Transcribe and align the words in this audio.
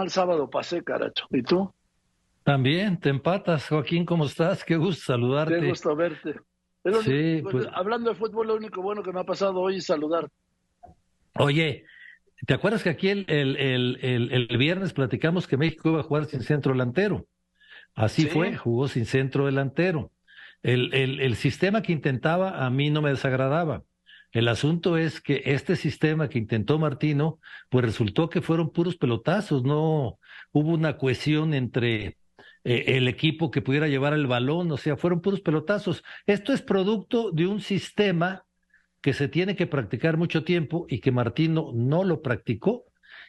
mal 0.00 0.10
sábado 0.10 0.48
pasé, 0.48 0.82
caracho. 0.82 1.26
¿Y 1.30 1.42
tú? 1.42 1.72
También, 2.42 2.98
te 2.98 3.10
empatas, 3.10 3.68
Joaquín, 3.68 4.06
¿cómo 4.06 4.24
estás? 4.24 4.64
Qué 4.64 4.76
gusto 4.76 5.12
saludarte. 5.12 5.60
Qué 5.60 5.68
gusto 5.68 5.94
verte. 5.94 6.36
sí, 7.02 7.42
pues... 7.42 7.68
Hablando 7.72 8.10
de 8.10 8.16
fútbol, 8.16 8.48
lo 8.48 8.54
único 8.56 8.80
bueno 8.82 9.02
que 9.02 9.12
me 9.12 9.20
ha 9.20 9.24
pasado 9.24 9.60
hoy 9.60 9.76
es 9.76 9.86
saludar. 9.86 10.28
Oye, 11.34 11.84
¿te 12.46 12.54
acuerdas 12.54 12.82
que 12.82 12.88
aquí 12.88 13.08
el, 13.10 13.26
el, 13.28 13.56
el, 13.56 14.32
el, 14.32 14.58
viernes 14.58 14.94
platicamos 14.94 15.46
que 15.46 15.58
México 15.58 15.90
iba 15.90 16.00
a 16.00 16.04
jugar 16.04 16.24
sin 16.24 16.42
centro 16.42 16.72
delantero? 16.72 17.26
Así 17.94 18.26
fue, 18.26 18.56
jugó 18.56 18.88
sin 18.88 19.04
centro 19.04 19.46
delantero. 19.46 20.10
El, 20.62 20.94
el, 20.94 21.20
el 21.20 21.36
sistema 21.36 21.82
que 21.82 21.92
intentaba 21.92 22.64
a 22.64 22.70
mí 22.70 22.90
no 22.90 23.02
me 23.02 23.10
desagradaba. 23.10 23.82
El 24.32 24.48
asunto 24.48 24.96
es 24.96 25.20
que 25.20 25.42
este 25.46 25.74
sistema 25.76 26.28
que 26.28 26.38
intentó 26.38 26.78
Martino, 26.78 27.40
pues 27.68 27.84
resultó 27.84 28.28
que 28.28 28.40
fueron 28.40 28.70
puros 28.70 28.96
pelotazos, 28.96 29.64
no 29.64 30.18
hubo 30.52 30.70
una 30.70 30.96
cohesión 30.96 31.52
entre 31.52 32.16
eh, 32.62 32.84
el 32.96 33.08
equipo 33.08 33.50
que 33.50 33.62
pudiera 33.62 33.88
llevar 33.88 34.12
el 34.12 34.28
balón, 34.28 34.70
o 34.70 34.76
sea, 34.76 34.96
fueron 34.96 35.20
puros 35.20 35.40
pelotazos. 35.40 36.04
Esto 36.26 36.52
es 36.52 36.62
producto 36.62 37.32
de 37.32 37.46
un 37.48 37.60
sistema 37.60 38.44
que 39.00 39.14
se 39.14 39.28
tiene 39.28 39.56
que 39.56 39.66
practicar 39.66 40.16
mucho 40.16 40.44
tiempo 40.44 40.86
y 40.88 41.00
que 41.00 41.10
Martino 41.10 41.72
no 41.74 42.04
lo 42.04 42.22
practicó. 42.22 42.84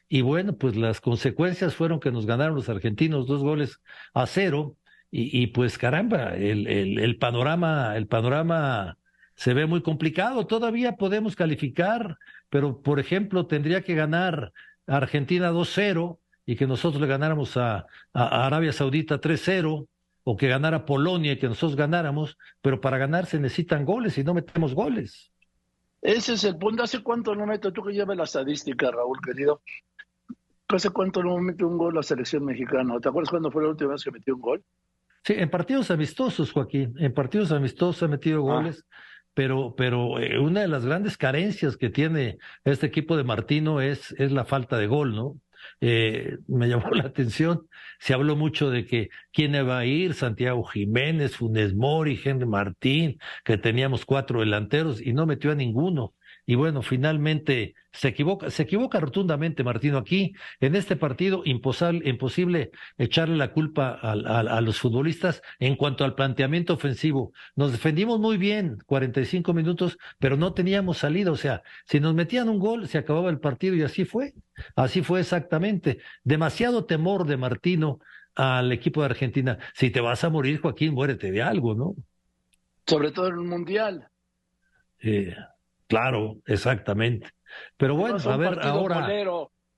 Y 0.07 0.21
bueno, 0.21 0.57
pues 0.57 0.75
las 0.75 1.01
consecuencias 1.01 1.73
fueron 1.75 1.99
que 1.99 2.11
nos 2.11 2.25
ganaron 2.25 2.55
los 2.55 2.69
argentinos 2.69 3.27
dos 3.27 3.41
goles 3.41 3.79
a 4.13 4.27
cero. 4.27 4.75
Y, 5.13 5.47
pues 5.47 5.77
caramba, 5.77 6.35
el 6.37 7.17
panorama, 7.19 7.97
el 7.97 8.07
panorama 8.07 8.97
se 9.35 9.53
ve 9.53 9.65
muy 9.65 9.81
complicado. 9.81 10.45
Todavía 10.47 10.97
podemos 10.97 11.35
calificar, 11.35 12.17
pero 12.49 12.81
por 12.81 12.99
ejemplo 12.99 13.47
tendría 13.47 13.81
que 13.81 13.95
ganar 13.95 14.53
Argentina 14.87 15.51
2-0 15.51 16.17
y 16.45 16.55
que 16.55 16.67
nosotros 16.67 17.01
le 17.01 17.07
ganáramos 17.07 17.57
a, 17.57 17.85
a 18.13 18.45
Arabia 18.45 18.73
Saudita 18.73 19.19
3-0 19.19 19.87
o 20.23 20.37
que 20.37 20.47
ganara 20.47 20.85
Polonia 20.85 21.33
y 21.33 21.39
que 21.39 21.47
nosotros 21.47 21.75
ganáramos, 21.75 22.37
pero 22.61 22.79
para 22.79 22.97
ganar 22.97 23.25
se 23.25 23.39
necesitan 23.39 23.85
goles 23.85 24.17
y 24.17 24.23
no 24.23 24.33
metemos 24.33 24.73
goles. 24.73 25.31
Ese 26.01 26.33
es 26.33 26.43
el 26.43 26.57
punto. 26.57 26.83
¿Hace 26.83 27.03
cuánto 27.03 27.35
no 27.35 27.45
meto? 27.45 27.71
Tú 27.71 27.83
que 27.83 27.93
llevas 27.93 28.17
la 28.17 28.23
estadística, 28.23 28.89
Raúl, 28.91 29.19
querido. 29.23 29.61
¿Hace 30.67 30.89
cuánto 30.89 31.21
no 31.21 31.37
mete 31.37 31.65
un 31.65 31.77
gol 31.77 31.95
la 31.95 32.03
selección 32.03 32.45
mexicana? 32.45 32.99
¿Te 32.99 33.09
acuerdas 33.09 33.29
cuándo 33.29 33.51
fue 33.51 33.63
la 33.63 33.69
última 33.69 33.91
vez 33.91 34.03
que 34.03 34.11
metió 34.11 34.35
un 34.35 34.41
gol? 34.41 34.63
Sí, 35.23 35.33
en 35.37 35.49
partidos 35.49 35.91
amistosos, 35.91 36.51
Joaquín. 36.51 36.95
En 36.97 37.13
partidos 37.13 37.51
amistosos 37.51 38.01
ha 38.03 38.07
metido 38.07 38.49
ah. 38.51 38.71
Pero, 39.33 39.75
pero 39.75 40.19
eh, 40.19 40.39
una 40.39 40.61
de 40.61 40.67
las 40.67 40.85
grandes 40.85 41.17
carencias 41.17 41.77
que 41.77 41.89
tiene 41.89 42.37
este 42.63 42.87
equipo 42.87 43.17
de 43.17 43.23
Martino 43.23 43.81
es, 43.81 44.11
es 44.17 44.31
la 44.31 44.45
falta 44.45 44.77
de 44.77 44.87
gol, 44.87 45.15
¿no? 45.15 45.39
Eh, 45.79 46.37
me 46.47 46.67
llamó 46.69 46.89
la 46.91 47.03
atención, 47.03 47.67
se 47.99 48.13
habló 48.13 48.35
mucho 48.35 48.69
de 48.69 48.85
que 48.85 49.09
quién 49.31 49.55
iba 49.55 49.77
a 49.77 49.85
ir, 49.85 50.13
Santiago 50.13 50.63
Jiménez, 50.63 51.37
Funes 51.37 51.73
Mori, 51.73 52.19
Henry 52.23 52.45
Martín, 52.45 53.19
que 53.43 53.57
teníamos 53.57 54.05
cuatro 54.05 54.41
delanteros 54.41 55.01
y 55.01 55.13
no 55.13 55.25
metió 55.25 55.51
a 55.51 55.55
ninguno 55.55 56.13
y 56.45 56.55
bueno, 56.55 56.81
finalmente 56.81 57.75
se 57.91 58.09
equivoca, 58.09 58.49
se 58.49 58.63
equivoca 58.63 58.99
rotundamente 58.99 59.63
Martino 59.63 59.97
aquí. 59.97 60.33
En 60.59 60.75
este 60.75 60.95
partido, 60.95 61.43
imposible, 61.45 62.07
imposible 62.09 62.71
echarle 62.97 63.35
la 63.35 63.51
culpa 63.51 63.99
a, 64.01 64.11
a, 64.11 64.61
los 64.61 64.79
futbolistas 64.79 65.41
en 65.59 65.75
cuanto 65.75 66.03
al 66.03 66.15
planteamiento 66.15 66.73
ofensivo. 66.73 67.33
Nos 67.55 67.71
defendimos 67.71 68.19
muy 68.19 68.37
bien, 68.37 68.77
45 68.85 69.53
minutos, 69.53 69.97
pero 70.19 70.37
no 70.37 70.53
teníamos 70.53 70.97
salida. 70.97 71.31
O 71.31 71.37
sea, 71.37 71.63
si 71.85 71.99
nos 71.99 72.15
metían 72.15 72.49
un 72.49 72.59
gol, 72.59 72.87
se 72.87 72.97
acababa 72.97 73.29
el 73.29 73.39
partido 73.39 73.75
y 73.75 73.83
así 73.83 74.05
fue. 74.05 74.33
Así 74.75 75.01
fue 75.01 75.19
exactamente. 75.19 75.99
Demasiado 76.23 76.85
temor 76.85 77.25
de 77.25 77.37
Martino 77.37 77.99
al 78.35 78.71
equipo 78.71 79.01
de 79.01 79.07
Argentina. 79.07 79.57
Si 79.73 79.89
te 79.89 80.01
vas 80.01 80.23
a 80.23 80.29
morir, 80.29 80.59
Joaquín, 80.61 80.93
muérete 80.93 81.31
de 81.31 81.41
algo, 81.41 81.75
¿no? 81.75 81.95
Sobre 82.87 83.11
todo 83.11 83.27
en 83.27 83.37
un 83.37 83.47
mundial. 83.47 84.07
Eh, 84.99 85.35
Claro, 85.91 86.37
exactamente. 86.45 87.29
Pero 87.77 87.95
bueno, 87.95 88.17
a, 88.17 88.37
ver, 88.37 88.59
ahora. 88.61 89.07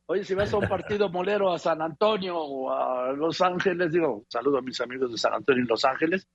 Oye, 0.05 0.23
si 0.25 0.35
vas 0.35 0.53
a 0.53 0.57
un 0.57 0.67
partido 0.67 1.09
molero 1.09 1.51
a 1.51 1.57
San 1.57 1.81
Antonio 1.81 2.37
o 2.37 2.71
a 2.71 3.13
Los 3.13 3.41
Ángeles, 3.41 3.93
digo, 3.93 4.25
saludo 4.27 4.57
a 4.57 4.61
mis 4.61 4.79
amigos 4.81 5.11
de 5.11 5.17
San 5.17 5.33
Antonio 5.33 5.63
y 5.63 5.67
Los 5.67 5.85
Ángeles, 5.85 6.27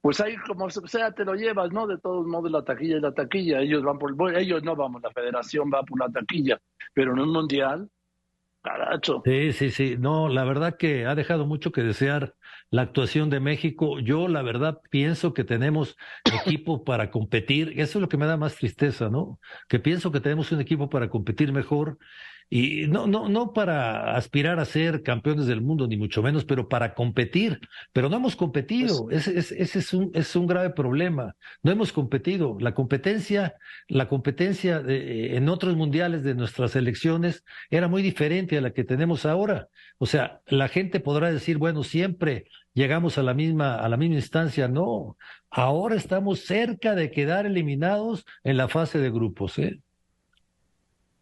pues 0.00 0.20
ahí 0.20 0.36
como 0.38 0.68
sea 0.70 1.12
te 1.12 1.24
lo 1.24 1.34
llevas, 1.34 1.70
¿no? 1.70 1.86
De 1.86 1.98
todos 1.98 2.26
modos 2.26 2.50
la 2.50 2.64
taquilla 2.64 2.96
y 2.96 3.00
la 3.00 3.12
taquilla, 3.12 3.60
ellos 3.60 3.82
van 3.82 3.98
por, 3.98 4.36
ellos 4.36 4.62
no 4.64 4.74
vamos, 4.74 5.02
la 5.02 5.10
federación 5.10 5.70
va 5.72 5.82
por 5.82 6.00
la 6.00 6.08
taquilla, 6.08 6.58
pero 6.92 7.12
en 7.12 7.20
un 7.20 7.32
mundial, 7.32 7.88
caracho. 8.62 9.22
Sí, 9.24 9.52
sí, 9.52 9.70
sí, 9.70 9.96
no, 10.00 10.28
la 10.28 10.42
verdad 10.42 10.76
que 10.76 11.06
ha 11.06 11.14
dejado 11.14 11.46
mucho 11.46 11.70
que 11.70 11.82
desear 11.82 12.34
la 12.70 12.82
actuación 12.82 13.30
de 13.30 13.38
México. 13.38 14.00
Yo, 14.00 14.26
la 14.26 14.42
verdad, 14.42 14.80
pienso 14.90 15.32
que 15.32 15.44
tenemos 15.44 15.96
equipo 16.24 16.82
para 16.82 17.12
competir. 17.12 17.68
Eso 17.80 17.98
es 17.98 18.02
lo 18.02 18.08
que 18.08 18.16
me 18.16 18.26
da 18.26 18.36
más 18.36 18.56
tristeza, 18.56 19.10
¿no? 19.10 19.38
Que 19.68 19.78
pienso 19.78 20.10
que 20.10 20.18
tenemos 20.20 20.50
un 20.50 20.60
equipo 20.60 20.90
para 20.90 21.08
competir 21.08 21.52
mejor 21.52 21.98
y 22.54 22.86
no, 22.86 23.06
no, 23.06 23.30
no 23.30 23.54
para 23.54 24.14
aspirar 24.14 24.60
a 24.60 24.66
ser 24.66 25.02
campeones 25.02 25.46
del 25.46 25.62
mundo, 25.62 25.86
ni 25.86 25.96
mucho 25.96 26.22
menos, 26.22 26.44
pero 26.44 26.68
para 26.68 26.92
competir. 26.92 27.60
Pero 27.94 28.10
no 28.10 28.18
hemos 28.18 28.36
competido. 28.36 29.04
Pues 29.04 29.26
ese, 29.26 29.62
ese, 29.62 29.78
es, 29.78 29.94
un, 29.94 30.10
es 30.12 30.36
un 30.36 30.46
grave 30.46 30.68
problema. 30.68 31.34
No 31.62 31.72
hemos 31.72 31.94
competido. 31.94 32.58
La 32.60 32.74
competencia, 32.74 33.54
la 33.88 34.06
competencia 34.06 34.80
de, 34.80 35.34
en 35.34 35.48
otros 35.48 35.76
mundiales 35.76 36.24
de 36.24 36.34
nuestras 36.34 36.76
elecciones 36.76 37.42
era 37.70 37.88
muy 37.88 38.02
diferente 38.02 38.58
a 38.58 38.60
la 38.60 38.72
que 38.72 38.84
tenemos 38.84 39.24
ahora. 39.24 39.68
O 39.96 40.04
sea, 40.04 40.42
la 40.46 40.68
gente 40.68 41.00
podrá 41.00 41.32
decir, 41.32 41.56
bueno, 41.56 41.82
siempre 41.82 42.44
llegamos 42.74 43.16
a 43.16 43.22
la 43.22 43.32
misma, 43.32 43.76
a 43.76 43.88
la 43.88 43.96
misma 43.96 44.16
instancia. 44.16 44.68
No, 44.68 45.16
ahora 45.48 45.94
estamos 45.94 46.40
cerca 46.40 46.94
de 46.94 47.12
quedar 47.12 47.46
eliminados 47.46 48.26
en 48.44 48.58
la 48.58 48.68
fase 48.68 48.98
de 48.98 49.10
grupos. 49.10 49.58
¿eh? 49.58 49.80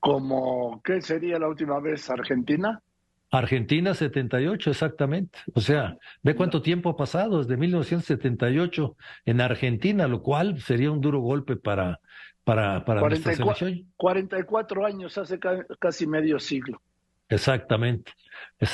Como, 0.01 0.81
¿qué 0.83 1.01
sería 1.03 1.39
la 1.39 1.49
última 1.49 1.79
vez? 1.79 2.09
¿Argentina? 2.11 2.83
Argentina 3.31 3.95
78, 3.95 4.71
exactamente. 4.71 5.39
O 5.55 5.61
sea, 5.61 5.97
ve 6.23 6.35
cuánto 6.35 6.63
tiempo 6.63 6.91
ha 6.91 6.97
pasado 6.97 7.39
desde 7.39 7.57
1978 7.57 8.97
en 9.27 9.41
Argentina, 9.41 10.09
lo 10.09 10.23
cual 10.23 10.61
sería 10.61 10.91
un 10.91 11.01
duro 11.01 11.21
golpe 11.21 11.55
para, 11.55 12.01
para, 12.43 12.85
para 12.85 13.01
44, 13.01 13.09
nuestra 13.09 13.35
selección. 13.35 13.93
44 13.97 14.87
años, 14.87 15.17
hace 15.17 15.39
casi 15.79 16.07
medio 16.09 16.41
siglo. 16.41 16.81
Exactamente. 17.29 18.13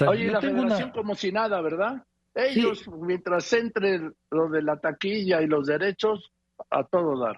Oye, 0.08 0.30
la 0.30 0.40
federación 0.40 0.90
como 0.90 1.14
si 1.14 1.32
nada, 1.32 1.60
¿verdad? 1.60 2.02
Ellos, 2.34 2.88
mientras 2.88 3.52
entre 3.52 4.10
lo 4.30 4.48
de 4.48 4.62
la 4.62 4.78
taquilla 4.78 5.42
y 5.42 5.46
los 5.46 5.66
derechos, 5.66 6.32
a 6.70 6.84
todo 6.84 7.18
dar. 7.18 7.36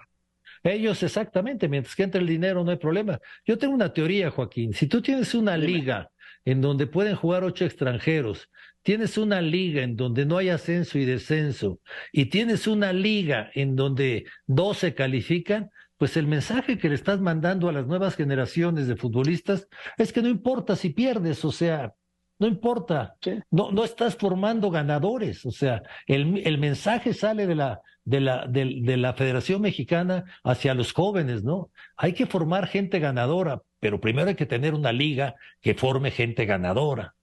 Ellos 0.63 1.03
exactamente, 1.03 1.67
mientras 1.67 1.95
que 1.95 2.03
entre 2.03 2.21
el 2.21 2.27
dinero 2.27 2.63
no 2.63 2.71
hay 2.71 2.77
problema. 2.77 3.19
Yo 3.45 3.57
tengo 3.57 3.73
una 3.73 3.93
teoría, 3.93 4.31
Joaquín. 4.31 4.73
Si 4.73 4.87
tú 4.87 5.01
tienes 5.01 5.33
una 5.33 5.57
liga 5.57 6.09
en 6.45 6.61
donde 6.61 6.87
pueden 6.87 7.15
jugar 7.15 7.43
ocho 7.43 7.65
extranjeros, 7.65 8.49
tienes 8.81 9.17
una 9.17 9.41
liga 9.41 9.83
en 9.83 9.95
donde 9.95 10.25
no 10.25 10.37
hay 10.37 10.49
ascenso 10.49 10.97
y 10.97 11.05
descenso, 11.05 11.79
y 12.11 12.25
tienes 12.25 12.67
una 12.67 12.93
liga 12.93 13.51
en 13.53 13.75
donde 13.75 14.25
dos 14.47 14.79
se 14.79 14.93
califican, 14.93 15.69
pues 15.97 16.15
el 16.15 16.27
mensaje 16.27 16.77
que 16.77 16.87
le 16.87 16.95
estás 16.95 17.19
mandando 17.19 17.67
a 17.67 17.73
las 17.73 17.85
nuevas 17.85 18.15
generaciones 18.15 18.87
de 18.87 18.95
futbolistas 18.95 19.67
es 19.97 20.13
que 20.13 20.21
no 20.21 20.29
importa 20.29 20.77
si 20.77 20.91
pierdes, 20.91 21.43
o 21.43 21.51
sea, 21.51 21.93
no 22.39 22.47
importa, 22.47 23.15
no, 23.51 23.71
no 23.71 23.83
estás 23.83 24.15
formando 24.15 24.71
ganadores, 24.71 25.45
o 25.45 25.51
sea, 25.51 25.83
el, 26.07 26.41
el 26.47 26.57
mensaje 26.57 27.13
sale 27.13 27.45
de 27.45 27.55
la, 27.55 27.81
de 28.05 28.21
la, 28.21 28.47
de, 28.47 28.97
la 28.97 29.13
Federación 29.13 29.61
Mexicana 29.61 30.23
hacia 30.43 30.73
los 30.73 30.93
jóvenes, 30.93 31.43
¿no? 31.43 31.69
Hay 31.97 32.13
que 32.13 32.25
formar 32.25 32.67
gente 32.67 32.99
ganadora, 32.99 33.61
pero 33.81 33.99
primero 33.99 34.29
hay 34.29 34.35
que 34.35 34.45
tener 34.45 34.73
una 34.73 34.93
liga 34.93 35.35
que 35.61 35.75
forme 35.75 36.11
gente 36.11 36.45
ganadora. 36.45 37.13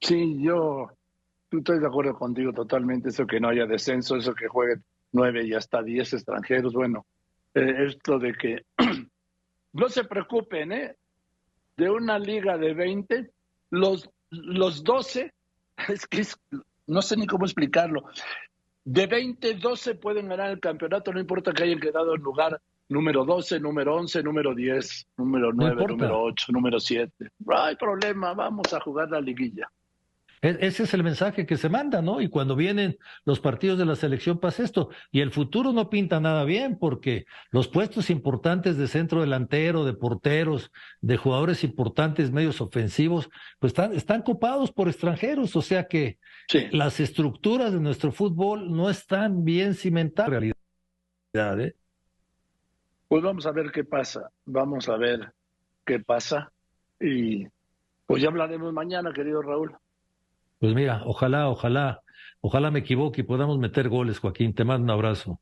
Sí, 0.00 0.40
yo 0.40 0.92
estoy 1.50 1.80
de 1.80 1.86
acuerdo 1.86 2.14
contigo 2.14 2.52
totalmente, 2.52 3.08
eso 3.08 3.26
que 3.26 3.40
no 3.40 3.48
haya 3.48 3.66
descenso, 3.66 4.16
eso 4.16 4.32
que 4.32 4.46
jueguen 4.46 4.84
nueve 5.10 5.44
y 5.44 5.54
hasta 5.54 5.82
diez 5.82 6.12
extranjeros, 6.12 6.72
bueno, 6.72 7.04
eh, 7.54 7.86
esto 7.88 8.20
de 8.20 8.32
que 8.32 8.62
no 9.72 9.88
se 9.88 10.04
preocupen, 10.04 10.70
¿eh? 10.70 10.96
De 11.76 11.90
una 11.90 12.18
liga 12.18 12.56
de 12.58 12.74
20, 12.74 13.30
los, 13.70 14.08
los 14.30 14.84
12, 14.84 15.32
es 15.88 16.06
que 16.06 16.22
no 16.86 17.02
sé 17.02 17.16
ni 17.16 17.26
cómo 17.26 17.44
explicarlo, 17.44 18.04
de 18.84 19.06
20, 19.06 19.54
12 19.54 19.94
pueden 19.96 20.28
ganar 20.28 20.50
el 20.50 20.60
campeonato, 20.60 21.12
no 21.12 21.20
importa 21.20 21.52
que 21.52 21.64
hayan 21.64 21.80
quedado 21.80 22.14
en 22.14 22.22
lugar 22.22 22.60
número 22.88 23.24
12, 23.24 23.60
número 23.60 23.96
11, 23.96 24.22
número 24.22 24.54
10, 24.54 25.06
número 25.18 25.52
9, 25.52 25.86
número 25.86 26.22
8, 26.22 26.52
número 26.52 26.80
7. 26.80 27.30
No 27.40 27.58
hay 27.58 27.76
problema, 27.76 28.32
vamos 28.32 28.72
a 28.72 28.80
jugar 28.80 29.10
la 29.10 29.20
liguilla. 29.20 29.70
E, 30.42 30.58
ese 30.60 30.84
es 30.84 30.94
el 30.94 31.02
mensaje 31.02 31.46
que 31.46 31.56
se 31.56 31.68
manda, 31.68 32.02
¿no? 32.02 32.20
Y 32.20 32.28
cuando 32.28 32.56
vienen 32.56 32.98
los 33.24 33.40
partidos 33.40 33.78
de 33.78 33.84
la 33.84 33.96
selección 33.96 34.38
pasa 34.38 34.62
esto. 34.62 34.90
Y 35.10 35.20
el 35.20 35.30
futuro 35.30 35.72
no 35.72 35.90
pinta 35.90 36.20
nada 36.20 36.44
bien 36.44 36.78
porque 36.78 37.26
los 37.50 37.68
puestos 37.68 38.10
importantes 38.10 38.76
de 38.76 38.88
centro 38.88 39.20
delantero, 39.20 39.84
de 39.84 39.94
porteros, 39.94 40.70
de 41.00 41.16
jugadores 41.16 41.64
importantes, 41.64 42.30
medios 42.30 42.60
ofensivos, 42.60 43.28
pues 43.58 43.72
están, 43.72 43.94
están 43.94 44.22
copados 44.22 44.72
por 44.72 44.88
extranjeros. 44.88 45.56
O 45.56 45.62
sea 45.62 45.88
que 45.88 46.18
las 46.72 47.00
estructuras 47.00 47.72
de 47.72 47.80
nuestro 47.80 48.12
fútbol 48.12 48.74
no 48.74 48.90
están 48.90 49.44
bien 49.44 49.74
cimentadas 49.74 50.28
en 50.28 50.54
realidad. 51.34 51.60
¿eh? 51.60 51.74
Pues 53.08 53.22
vamos 53.22 53.46
a 53.46 53.52
ver 53.52 53.70
qué 53.72 53.84
pasa. 53.84 54.30
Vamos 54.44 54.88
a 54.88 54.96
ver 54.96 55.32
qué 55.84 55.98
pasa. 56.00 56.52
Y 57.00 57.46
pues 58.06 58.22
ya 58.22 58.28
hablaremos 58.28 58.72
mañana, 58.72 59.12
querido 59.12 59.42
Raúl. 59.42 59.76
Pues 60.58 60.74
mira, 60.74 61.02
ojalá, 61.04 61.48
ojalá, 61.48 62.02
ojalá 62.40 62.70
me 62.70 62.80
equivoque 62.80 63.20
y 63.20 63.24
podamos 63.24 63.58
meter 63.58 63.88
goles, 63.88 64.18
Joaquín. 64.18 64.54
Te 64.54 64.64
mando 64.64 64.84
un 64.84 64.90
abrazo. 64.90 65.40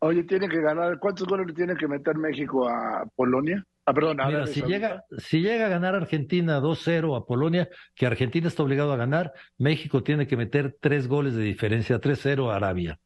Oye, 0.00 0.24
tiene 0.24 0.48
que 0.48 0.60
ganar. 0.60 0.98
¿Cuántos 0.98 1.26
goles 1.26 1.46
le 1.46 1.54
tiene 1.54 1.76
que 1.76 1.88
meter 1.88 2.16
México 2.16 2.68
a 2.68 3.06
Polonia? 3.14 3.64
Ah, 3.86 3.92
perdón, 3.92 4.18
Mira, 4.26 4.46
si 4.46 4.62
llega, 4.62 5.04
si 5.18 5.40
llega 5.40 5.66
a 5.66 5.68
ganar 5.68 5.94
Argentina 5.94 6.60
2-0 6.60 7.16
a 7.16 7.26
Polonia, 7.26 7.68
que 7.94 8.06
Argentina 8.06 8.46
está 8.46 8.62
obligado 8.62 8.92
a 8.92 8.96
ganar, 8.96 9.32
México 9.58 10.02
tiene 10.02 10.26
que 10.26 10.36
meter 10.36 10.76
tres 10.80 11.08
goles 11.08 11.34
de 11.34 11.42
diferencia, 11.42 12.00
3-0 12.00 12.52
a 12.52 12.56
Arabia. 12.56 13.00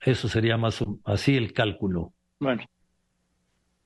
Eso 0.00 0.28
sería 0.28 0.56
más 0.56 0.84
así 1.04 1.36
el 1.36 1.52
cálculo. 1.52 2.12
Bueno. 2.38 2.62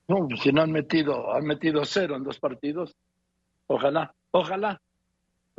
No, 0.09 0.29
si 0.37 0.53
no 0.53 0.63
han 0.63 0.73
metido, 0.73 1.33
han 1.33 1.45
metido 1.45 1.85
cero 1.85 2.17
en 2.17 2.25
dos 2.25 2.39
partidos. 2.41 2.97
Ojalá, 3.67 4.13
ojalá 4.33 4.81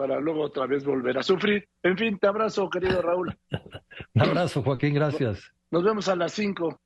para 0.01 0.19
luego 0.19 0.41
otra 0.41 0.65
vez 0.65 0.83
volver 0.83 1.19
a 1.19 1.21
sufrir. 1.21 1.69
En 1.83 1.95
fin, 1.95 2.17
te 2.17 2.25
abrazo, 2.25 2.67
querido 2.71 3.03
Raúl. 3.03 3.37
Un 4.15 4.21
abrazo, 4.23 4.63
Joaquín, 4.63 4.95
gracias. 4.95 5.53
Nos 5.69 5.83
vemos 5.83 6.09
a 6.09 6.15
las 6.15 6.31
5. 6.31 6.81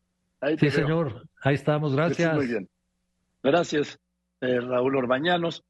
Sí, 0.60 0.70
señor, 0.70 1.26
ahí 1.42 1.56
estamos, 1.56 1.96
gracias. 1.96 2.36
Muy 2.36 2.48
bien. 2.48 2.68
Gracias, 3.42 3.98
eh, 4.42 4.60
Raúl 4.60 4.98
Orbañanos. 4.98 5.64